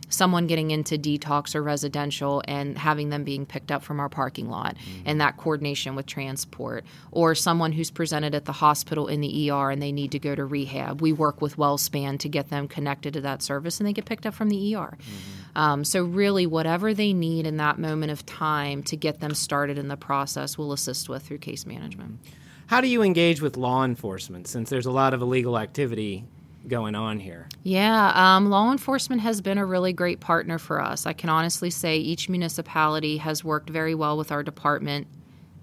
[0.09, 4.49] someone getting into detox or residential and having them being picked up from our parking
[4.49, 5.03] lot mm-hmm.
[5.05, 9.69] and that coordination with transport or someone who's presented at the hospital in the ER
[9.69, 13.13] and they need to go to rehab we work with WellSpan to get them connected
[13.13, 15.57] to that service and they get picked up from the ER mm-hmm.
[15.57, 19.77] um, so really whatever they need in that moment of time to get them started
[19.77, 22.19] in the process we'll assist with through case management
[22.67, 26.25] how do you engage with law enforcement since there's a lot of illegal activity
[26.69, 27.47] going on here?
[27.63, 31.05] Yeah, um, law enforcement has been a really great partner for us.
[31.05, 35.07] I can honestly say each municipality has worked very well with our department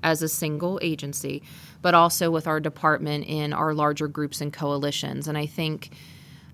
[0.02, 1.42] as a single agency,
[1.82, 5.26] but also with our department in our larger groups and coalitions.
[5.26, 5.90] And I think,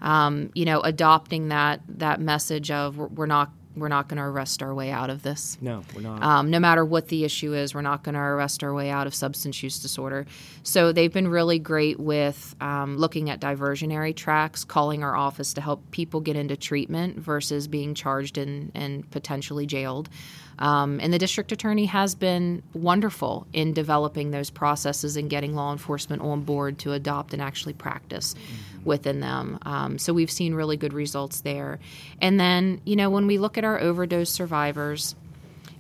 [0.01, 4.23] um, you know, adopting that that message of we're, we're not we're not going to
[4.23, 5.57] arrest our way out of this.
[5.61, 6.23] No, we're not.
[6.23, 9.07] Um, no matter what the issue is, we're not going to arrest our way out
[9.07, 10.27] of substance use disorder.
[10.63, 15.61] So they've been really great with um, looking at diversionary tracks, calling our office to
[15.61, 20.09] help people get into treatment versus being charged and, and potentially jailed.
[20.59, 25.73] Um, and the district attorney has been wonderful in developing those processes and getting law
[25.73, 28.72] enforcement on board to adopt and actually practice mm-hmm.
[28.85, 29.59] Within them.
[29.63, 31.79] Um, so we've seen really good results there.
[32.21, 35.15] And then, you know, when we look at our overdose survivors,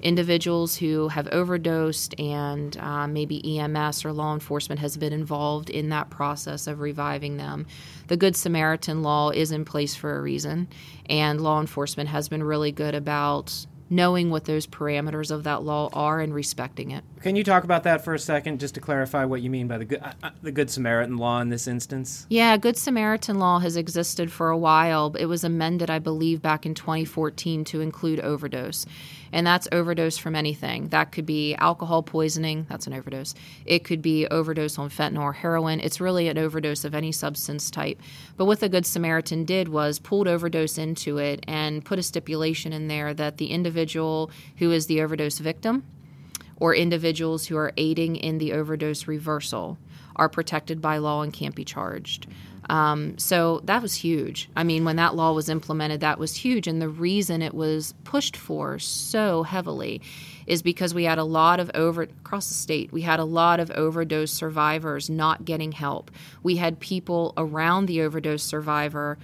[0.03, 5.89] individuals who have overdosed and uh, maybe EMS or law enforcement has been involved in
[5.91, 7.67] that process of reviving them.
[8.09, 10.69] The Good Samaritan law is in place for a reason,
[11.07, 15.91] and law enforcement has been really good about knowing what those parameters of that law
[15.93, 17.05] are and respecting it.
[17.21, 19.77] Can you talk about that for a second, just to clarify what you mean by
[19.77, 22.27] the good, uh, uh, the Good Samaritan law in this instance?
[22.31, 25.15] Yeah, Good Samaritan law has existed for a while.
[25.19, 28.87] It was amended, I believe, back in 2014 to include overdose.
[29.33, 30.89] And that's overdose from anything.
[30.89, 33.35] That could be alcohol poisoning, that's an overdose.
[33.65, 35.81] It could be overdose on fentanyl or heroin.
[35.81, 38.01] It's really an overdose of any substance type.
[38.37, 42.73] But what the Good Samaritan did was pulled overdose into it and put a stipulation
[42.73, 45.85] in there that the individual who is the overdose victim
[46.57, 49.79] or individuals who are aiding in the overdose reversal
[50.17, 52.27] are protected by law and can't be charged.
[52.69, 54.49] Um, so that was huge.
[54.55, 56.69] I mean, when that law was implemented, that was huge.
[56.69, 60.01] And the reason it was pushed for so heavily
[60.47, 63.61] is because we had a lot of over across the state, we had a lot
[63.61, 66.11] of overdose survivors not getting help.
[66.43, 69.19] We had people around the overdose survivor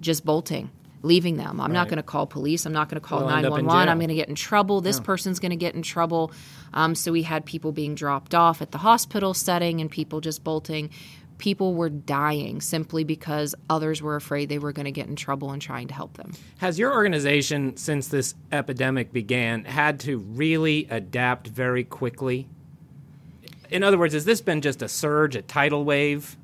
[0.00, 0.70] just bolting
[1.06, 1.60] leaving them.
[1.60, 1.74] I'm right.
[1.74, 2.66] not going to call police.
[2.66, 3.88] I'm not going to call 911.
[3.88, 4.80] I'm going to get in trouble.
[4.80, 5.04] This yeah.
[5.04, 6.32] person's going to get in trouble.
[6.74, 10.44] Um, so we had people being dropped off at the hospital setting and people just
[10.44, 10.90] bolting.
[11.38, 15.52] People were dying simply because others were afraid they were going to get in trouble
[15.52, 16.32] and trying to help them.
[16.58, 22.48] Has your organization, since this epidemic began, had to really adapt very quickly?
[23.70, 26.36] In other words, has this been just a surge, a tidal wave?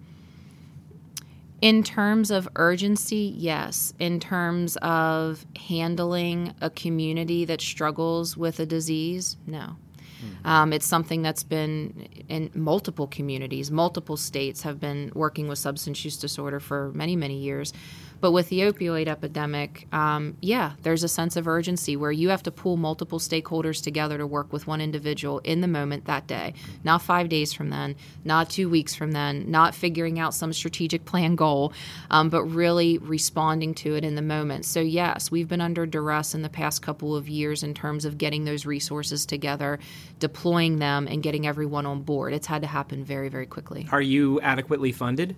[1.62, 3.94] In terms of urgency, yes.
[4.01, 9.77] In terms of handling a community that struggles with a disease, no.
[10.20, 10.46] Hmm.
[10.46, 16.05] Um, it's something that's been in multiple communities, multiple states have been working with substance
[16.05, 17.72] use disorder for many, many years.
[18.22, 22.44] But with the opioid epidemic, um, yeah, there's a sense of urgency where you have
[22.44, 26.54] to pull multiple stakeholders together to work with one individual in the moment that day,
[26.85, 31.04] not five days from then, not two weeks from then, not figuring out some strategic
[31.04, 31.72] plan goal,
[32.12, 34.66] um, but really responding to it in the moment.
[34.66, 38.18] So, yes, we've been under duress in the past couple of years in terms of
[38.18, 39.80] getting those resources together,
[40.20, 42.35] deploying them, and getting everyone on board.
[42.35, 43.88] It's had to happen very, very quickly.
[43.90, 45.35] Are you adequately funded?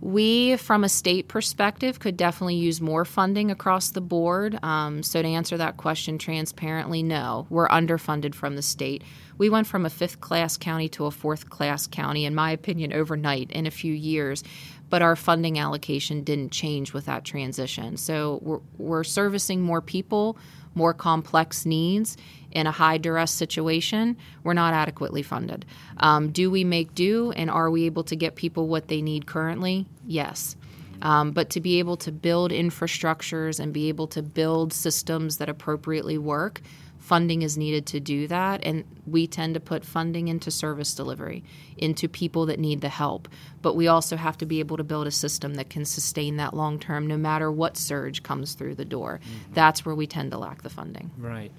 [0.00, 4.62] We, from a state perspective, could definitely use more funding across the board.
[4.62, 9.02] Um, so, to answer that question transparently, no, we're underfunded from the state.
[9.38, 12.92] We went from a fifth class county to a fourth class county, in my opinion,
[12.92, 14.44] overnight in a few years,
[14.90, 17.96] but our funding allocation didn't change with that transition.
[17.96, 20.36] So, we're, we're servicing more people,
[20.74, 22.18] more complex needs,
[22.56, 25.66] in a high duress situation, we're not adequately funded.
[25.98, 29.26] Um, do we make do and are we able to get people what they need
[29.26, 29.84] currently?
[30.06, 30.56] Yes.
[31.02, 35.50] Um, but to be able to build infrastructures and be able to build systems that
[35.50, 36.62] appropriately work,
[36.98, 38.64] funding is needed to do that.
[38.64, 41.44] And we tend to put funding into service delivery,
[41.76, 43.28] into people that need the help.
[43.60, 46.54] But we also have to be able to build a system that can sustain that
[46.54, 49.20] long term, no matter what surge comes through the door.
[49.22, 49.52] Mm-hmm.
[49.52, 51.10] That's where we tend to lack the funding.
[51.18, 51.52] Right.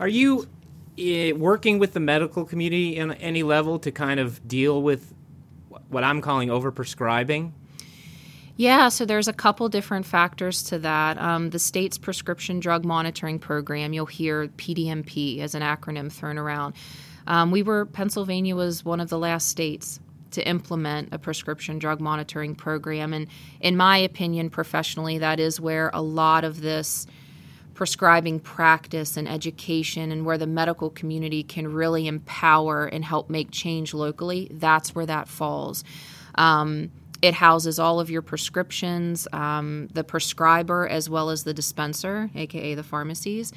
[0.00, 0.46] Are you
[0.98, 5.12] uh, working with the medical community on any level to kind of deal with
[5.88, 7.52] what I'm calling overprescribing?
[8.56, 11.16] Yeah, so there's a couple different factors to that.
[11.18, 16.74] Um, the state's prescription drug monitoring program, you'll hear PDMP as an acronym thrown around.
[17.28, 20.00] Um, we were, Pennsylvania was one of the last states
[20.32, 23.12] to implement a prescription drug monitoring program.
[23.12, 23.28] And
[23.60, 27.06] in my opinion, professionally, that is where a lot of this
[27.78, 33.52] prescribing practice and education and where the medical community can really empower and help make
[33.52, 35.84] change locally, that's where that falls.
[36.34, 36.90] Um,
[37.22, 42.74] it houses all of your prescriptions, um, the prescriber as well as the dispenser, aka
[42.74, 43.52] the pharmacies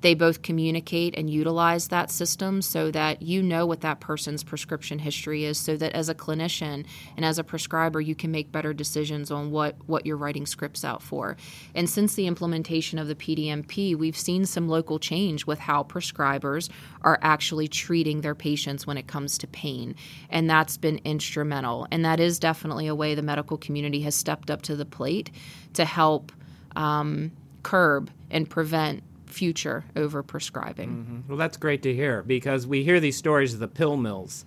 [0.00, 4.98] they both communicate and utilize that system so that you know what that person's prescription
[4.98, 6.84] history is so that as a clinician
[7.16, 10.84] and as a prescriber you can make better decisions on what what you're writing scripts
[10.84, 11.36] out for.
[11.74, 16.68] And since the implementation of the PDMP we've seen some local change with how prescribers
[17.02, 19.94] are actually treating their patients when it comes to pain
[20.30, 21.86] and that's been instrumental.
[21.90, 25.30] And that is definitely a way the medical community has stepped up to the plate
[25.74, 26.32] to help
[26.74, 27.32] um,
[27.62, 29.02] curb and prevent
[29.36, 30.88] future over prescribing.
[30.88, 31.28] Mm-hmm.
[31.28, 34.46] Well, that's great to hear because we hear these stories of the pill mills.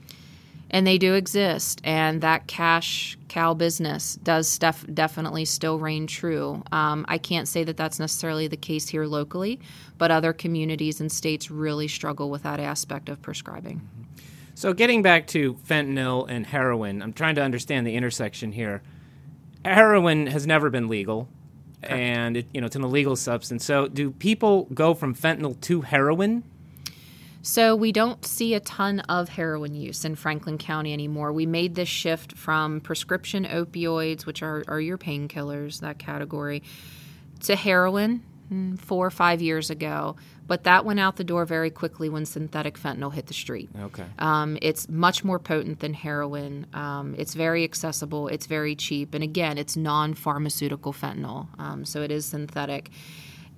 [0.71, 6.63] And they do exist, and that cash cow business does stuff definitely still reign true.
[6.71, 9.59] Um, I can't say that that's necessarily the case here locally,
[9.97, 13.81] but other communities and states really struggle with that aspect of prescribing.
[14.53, 18.83] So, getting back to fentanyl and heroin, I'm trying to understand the intersection here.
[19.65, 21.29] Heroin has never been legal
[21.83, 23.65] and it, you know it's an illegal substance.
[23.65, 26.43] So, do people go from fentanyl to heroin?
[27.41, 31.31] So we don't see a ton of heroin use in Franklin County anymore.
[31.31, 36.63] We made this shift from prescription opioids, which are, are your painkillers, that category,
[37.41, 40.17] to heroin mm, four or five years ago.
[40.49, 43.69] But that went out the door very quickly when synthetic fentanyl hit the street.
[43.79, 44.05] Okay.
[44.17, 46.65] Um, it's much more potent than heroin.
[46.73, 48.27] Um, it's very accessible.
[48.27, 52.89] It's very cheap, and again, it's non-pharmaceutical fentanyl, um, so it is synthetic.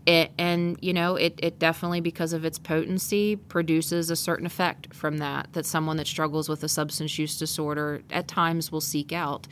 [0.06, 4.94] It, and you know it, it definitely because of its potency produces a certain effect
[4.96, 9.14] from that that someone that struggles with a substance use disorder at times will seek
[9.14, 9.48] out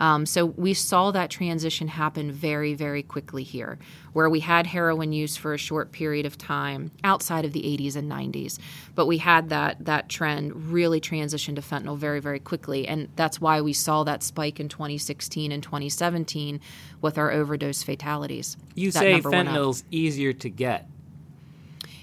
[0.00, 3.78] um, so we saw that transition happen very, very quickly here,
[4.14, 7.96] where we had heroin use for a short period of time outside of the 80s
[7.96, 8.58] and 90s,
[8.94, 13.40] but we had that that trend really transition to fentanyl very, very quickly, and that's
[13.40, 16.60] why we saw that spike in 2016 and 2017
[17.02, 18.56] with our overdose fatalities.
[18.74, 20.88] You say fentanyl's easier to get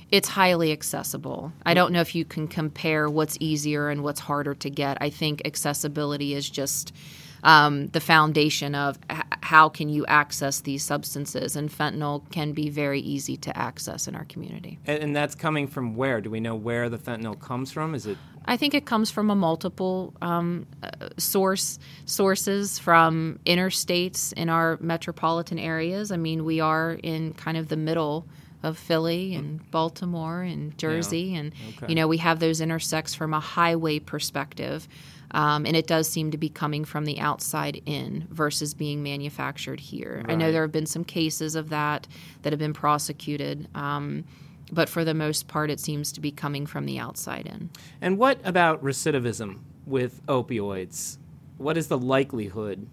[0.10, 1.52] it's highly accessible.
[1.66, 4.98] I don't know if you can compare what's easier and what's harder to get.
[5.02, 6.94] I think accessibility is just
[7.48, 11.56] um, the foundation of h- how can you access these substances.
[11.56, 14.80] And fentanyl can be very easy to access in our community.
[14.86, 16.20] And, and that's coming from where?
[16.20, 17.96] Do we know where the fentanyl comes from?
[17.96, 18.18] Is it?
[18.46, 24.78] I think it comes from a multiple um, uh, source sources from interstates in our
[24.82, 26.12] metropolitan areas.
[26.12, 28.28] I mean, we are in kind of the middle
[28.64, 31.40] of Philly and Baltimore and Jersey, yeah.
[31.40, 31.88] and okay.
[31.88, 34.88] you know we have those intersects from a highway perspective.
[35.32, 39.80] Um, and it does seem to be coming from the outside in versus being manufactured
[39.80, 40.22] here.
[40.24, 40.32] Right.
[40.32, 42.08] I know there have been some cases of that
[42.44, 43.68] that have been prosecuted.
[43.76, 44.24] Um,
[44.72, 47.70] but for the most part, it seems to be coming from the outside in.
[48.02, 51.18] And what about recidivism with opioids?
[51.58, 52.88] What is the likelihood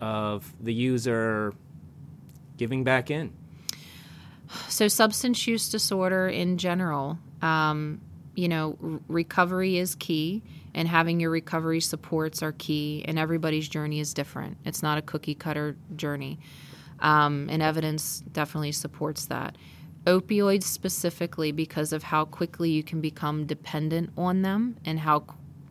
[0.00, 1.54] of the user
[2.56, 3.32] giving back in?
[4.68, 8.00] So, substance use disorder in general, um,
[8.34, 10.42] you know, r- recovery is key
[10.74, 14.56] and having your recovery supports are key and everybody's journey is different.
[14.64, 16.38] It's not a cookie cutter journey.
[17.00, 19.56] Um, and evidence definitely supports that.
[20.06, 25.24] Opioids specifically because of how quickly you can become dependent on them and how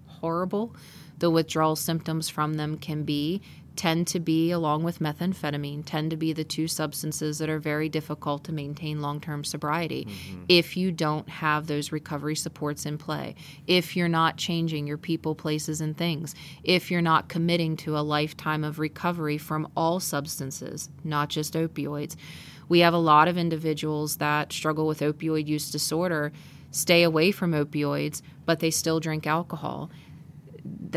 [0.07, 0.75] horrible
[1.19, 3.41] the withdrawal symptoms from them can be
[3.75, 7.89] tend to be, along with methamphetamine, tend to be the two substances that are very
[7.89, 10.43] difficult to maintain long term sobriety mm-hmm.
[10.47, 13.35] if you don't have those recovery supports in play,
[13.67, 18.01] if you're not changing your people, places, and things, if you're not committing to a
[18.01, 22.15] lifetime of recovery from all substances, not just opioids.
[22.69, 26.31] We have a lot of individuals that struggle with opioid use disorder,
[26.71, 29.89] stay away from opioids, but they still drink alcohol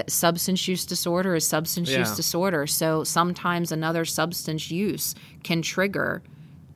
[0.08, 2.00] substance use disorder is substance yeah.
[2.00, 2.66] use disorder.
[2.66, 6.22] So sometimes another substance use can trigger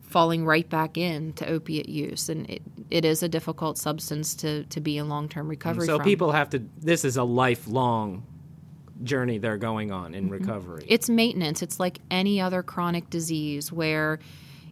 [0.03, 4.81] falling right back into opiate use, and it, it is a difficult substance to to
[4.81, 5.87] be in long term recovery.
[5.87, 6.05] So from.
[6.05, 6.63] people have to.
[6.79, 8.27] This is a lifelong
[9.03, 10.35] journey they're going on in mm-hmm.
[10.35, 10.85] recovery.
[10.89, 11.63] It's maintenance.
[11.63, 14.19] It's like any other chronic disease where,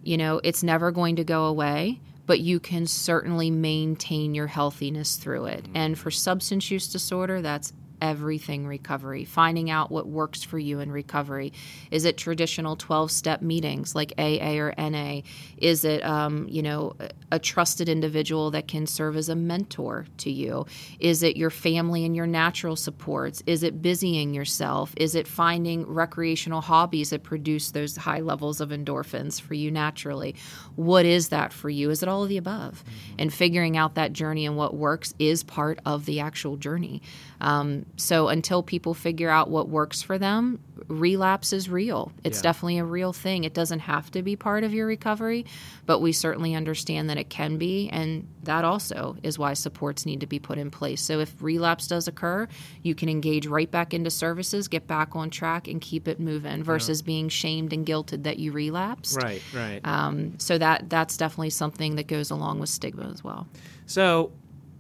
[0.03, 5.17] you know, it's never going to go away but you can certainly maintain your healthiness
[5.17, 5.65] through it.
[5.65, 5.77] Mm-hmm.
[5.77, 10.91] And for substance use disorder, that's everything recovery, finding out what works for you in
[10.91, 11.53] recovery.
[11.91, 15.21] Is it traditional 12 step meetings like AA or NA?
[15.57, 16.95] Is it, um, you know,
[17.31, 20.67] a trusted individual that can serve as a mentor to you?
[20.99, 23.43] Is it your family and your natural supports?
[23.47, 24.95] Is it busying yourself?
[24.97, 30.35] Is it finding recreational hobbies that produce those high levels of endorphins for you naturally?
[30.77, 31.91] What is that for you?
[31.91, 32.85] Is it all of the above?
[32.85, 33.15] Mm-hmm.
[33.19, 37.03] And figuring out that journey and what works is part of the actual journey.
[37.41, 42.13] Um, so until people figure out what works for them, relapse is real.
[42.25, 42.43] It's yeah.
[42.43, 43.45] definitely a real thing.
[43.45, 45.47] It doesn't have to be part of your recovery,
[45.87, 47.89] but we certainly understand that it can be.
[47.91, 51.01] And that also is why supports need to be put in place.
[51.01, 52.49] So if relapse does occur,
[52.83, 56.63] you can engage right back into services, get back on track, and keep it moving
[56.63, 57.07] versus yeah.
[57.07, 59.17] being shamed and guilted that you relapsed.
[59.17, 59.81] Right, right.
[59.85, 63.47] Um, so that that's definitely something that goes along with stigma as well.
[63.87, 64.33] So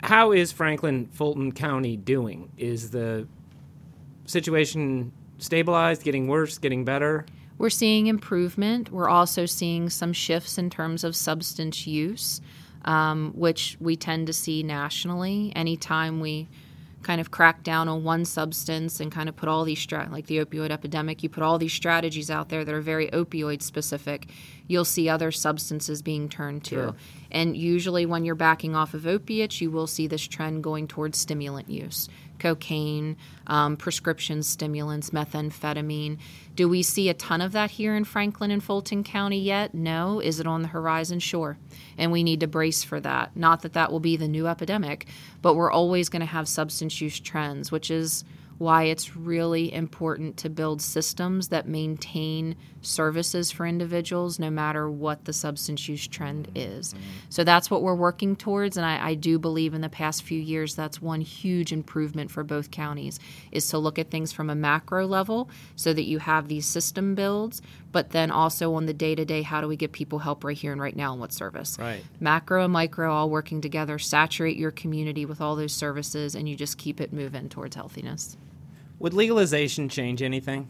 [0.03, 2.51] how is Franklin Fulton County doing?
[2.57, 3.27] Is the
[4.27, 7.27] situation stabilized, getting worse, getting better?
[7.59, 8.93] We're seeing improvement.
[8.93, 12.41] We're also seeing some shifts in terms of substance use,
[12.85, 15.53] um, which we tend to see nationally.
[15.57, 16.49] Anytime we
[17.09, 20.27] kind of crack down on one substance and kind of put all these strat like
[20.27, 24.27] the opioid epidemic you put all these strategies out there that are very opioid specific
[24.67, 26.95] you'll see other substances being turned to sure.
[27.31, 31.17] and usually when you're backing off of opiates you will see this trend going towards
[31.17, 36.19] stimulant use cocaine, um, prescription stimulants, methamphetamine.
[36.55, 39.75] Do we see a ton of that here in Franklin and Fulton County yet?
[39.75, 40.21] No.
[40.21, 41.21] Is it on the horizon?
[41.21, 41.57] Sure.
[41.97, 43.37] And we need to brace for that.
[43.37, 45.07] Not that that will be the new epidemic,
[45.43, 48.25] but we're always going to have substance use trends, which is
[48.59, 55.25] why it's really important to build systems that maintain services for individuals no matter what
[55.25, 56.79] the substance use trend mm-hmm.
[56.79, 56.95] is.
[57.29, 60.41] So that's what we're working towards, and I, I, do believe in the past few
[60.41, 63.19] years that's one huge improvement for both counties
[63.51, 67.15] is to look at things from a macro level so that you have these system
[67.15, 70.45] builds, but then also on the day to day, how do we get people help
[70.45, 71.77] right here and right now in what service?
[71.79, 72.05] Right.
[72.21, 76.57] Macro and micro all working together, saturate your community with all those services, and you
[76.57, 78.37] just keep it moving towards healthiness.
[78.99, 80.69] Would legalization change anything?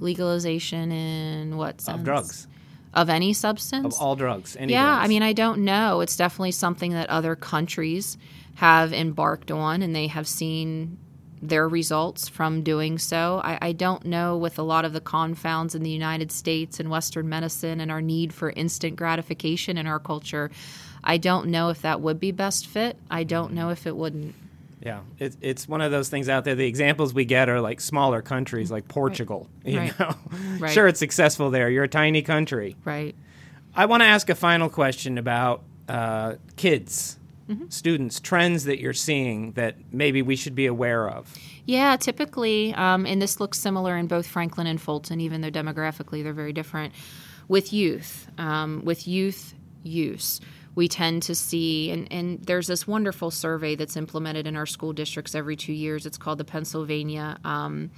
[0.00, 1.98] Legalization in what sense?
[1.98, 2.46] Of drugs.
[2.92, 3.96] Of any substance?
[3.96, 4.56] Of all drugs.
[4.58, 5.04] Yeah, drugs.
[5.04, 6.00] I mean, I don't know.
[6.00, 8.18] It's definitely something that other countries
[8.56, 10.98] have embarked on and they have seen
[11.42, 13.40] their results from doing so.
[13.44, 16.88] I, I, don't know with a lot of the confounds in the United States and
[16.88, 20.50] Western medicine and our need for instant gratification in our culture.
[21.02, 22.96] I don't know if that would be best fit.
[23.10, 23.56] I don't mm-hmm.
[23.56, 24.34] know if it wouldn't.
[24.84, 26.54] Yeah, it, it's one of those things out there.
[26.54, 29.48] The examples we get are like smaller countries, like Portugal.
[29.48, 29.50] Right.
[29.74, 29.98] You right.
[29.98, 30.14] know,
[30.58, 30.72] right.
[30.72, 31.70] sure, it's successful there.
[31.70, 32.76] You're a tiny country.
[32.84, 33.14] Right.
[33.74, 37.18] I want to ask a final question about uh, kids,
[37.48, 37.68] mm-hmm.
[37.70, 41.34] students, trends that you're seeing that maybe we should be aware of.
[41.64, 46.22] Yeah, typically, um, and this looks similar in both Franklin and Fulton, even though demographically
[46.22, 46.92] they're very different.
[47.48, 50.40] With youth, um, with youth use
[50.74, 54.92] we tend to see, and, and there's this wonderful survey that's implemented in our school
[54.92, 56.06] districts every two years.
[56.06, 57.90] It's called the Pennsylvania um,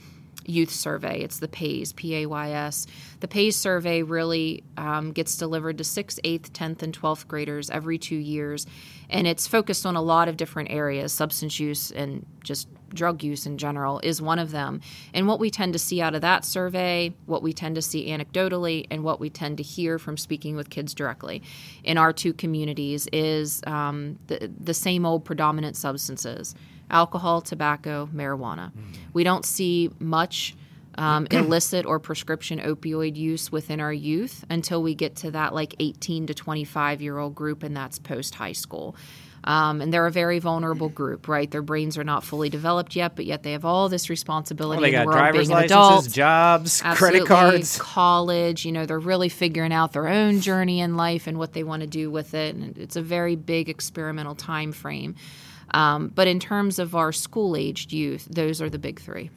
[0.49, 1.21] Youth Survey.
[1.21, 2.87] It's the PAYS, P A Y S.
[3.21, 7.99] The PAYS survey really um, gets delivered to 6th, 8th, 10th, and 12th graders every
[7.99, 8.67] two years.
[9.11, 13.47] And it's focused on a lot of different areas substance use and just drug use
[13.47, 14.81] in general is one of them.
[15.13, 18.09] And what we tend to see out of that survey, what we tend to see
[18.09, 21.43] anecdotally, and what we tend to hear from speaking with kids directly
[21.85, 26.55] in our two communities is um, the, the same old predominant substances
[26.91, 28.71] alcohol, tobacco, marijuana.
[28.71, 28.93] Mm-hmm.
[29.13, 30.55] We don't see much.
[30.99, 35.75] Um, illicit or prescription opioid use within our youth until we get to that like
[35.79, 38.97] 18 to 25 year old group, and that's post high school.
[39.47, 41.49] Um, and they're a very vulnerable group, right?
[41.49, 44.91] Their brains are not fully developed yet, but yet they have all this responsibility well,
[44.91, 46.11] they in got the world driver's licenses, adult.
[46.11, 48.65] jobs, Absolutely, credit cards, college.
[48.67, 51.83] You know, they're really figuring out their own journey in life and what they want
[51.83, 52.57] to do with it.
[52.57, 55.15] And it's a very big experimental time frame.
[55.77, 59.31] Um, but in terms of our school aged youth, those are the big three.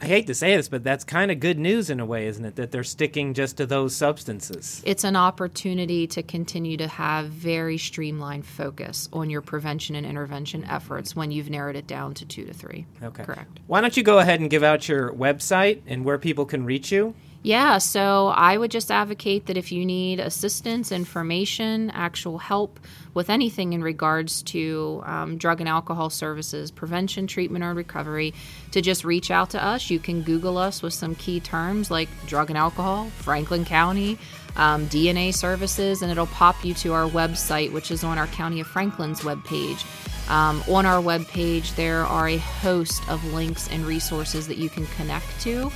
[0.00, 2.44] I hate to say this, but that's kind of good news in a way, isn't
[2.44, 2.56] it?
[2.56, 4.82] That they're sticking just to those substances.
[4.84, 10.64] It's an opportunity to continue to have very streamlined focus on your prevention and intervention
[10.64, 12.84] efforts when you've narrowed it down to two to three.
[13.00, 13.22] Okay.
[13.22, 13.60] Correct.
[13.68, 16.90] Why don't you go ahead and give out your website and where people can reach
[16.90, 17.14] you?
[17.44, 22.78] Yeah, so I would just advocate that if you need assistance, information, actual help
[23.14, 28.32] with anything in regards to um, drug and alcohol services, prevention, treatment, or recovery,
[28.70, 29.90] to just reach out to us.
[29.90, 34.18] You can Google us with some key terms like drug and alcohol, Franklin County,
[34.54, 38.60] um, DNA services, and it'll pop you to our website, which is on our County
[38.60, 39.84] of Franklin's webpage.
[40.30, 44.86] Um, on our webpage, there are a host of links and resources that you can
[44.86, 45.72] connect to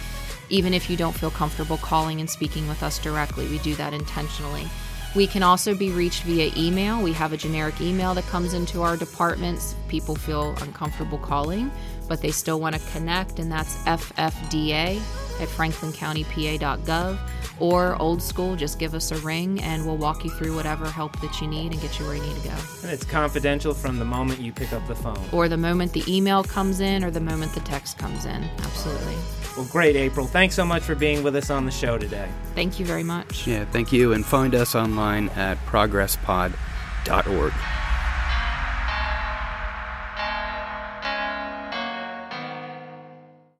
[0.50, 3.48] even if you don't feel comfortable calling and speaking with us directly.
[3.48, 4.66] We do that intentionally.
[5.14, 7.02] We can also be reached via email.
[7.02, 9.74] We have a generic email that comes into our departments.
[9.88, 11.70] People feel uncomfortable calling,
[12.06, 15.00] but they still want to connect, and that's ffda
[15.40, 17.18] at franklincountypa.gov.
[17.58, 21.18] Or old school, just give us a ring and we'll walk you through whatever help
[21.22, 22.54] that you need and get you where you need to go.
[22.82, 25.18] And it's confidential from the moment you pick up the phone.
[25.32, 28.44] Or the moment the email comes in or the moment the text comes in.
[28.58, 29.16] Absolutely.
[29.56, 30.26] Well, great, April.
[30.26, 32.28] Thanks so much for being with us on the show today.
[32.54, 33.46] Thank you very much.
[33.46, 34.12] Yeah, thank you.
[34.12, 37.52] And find us online at progresspod.org.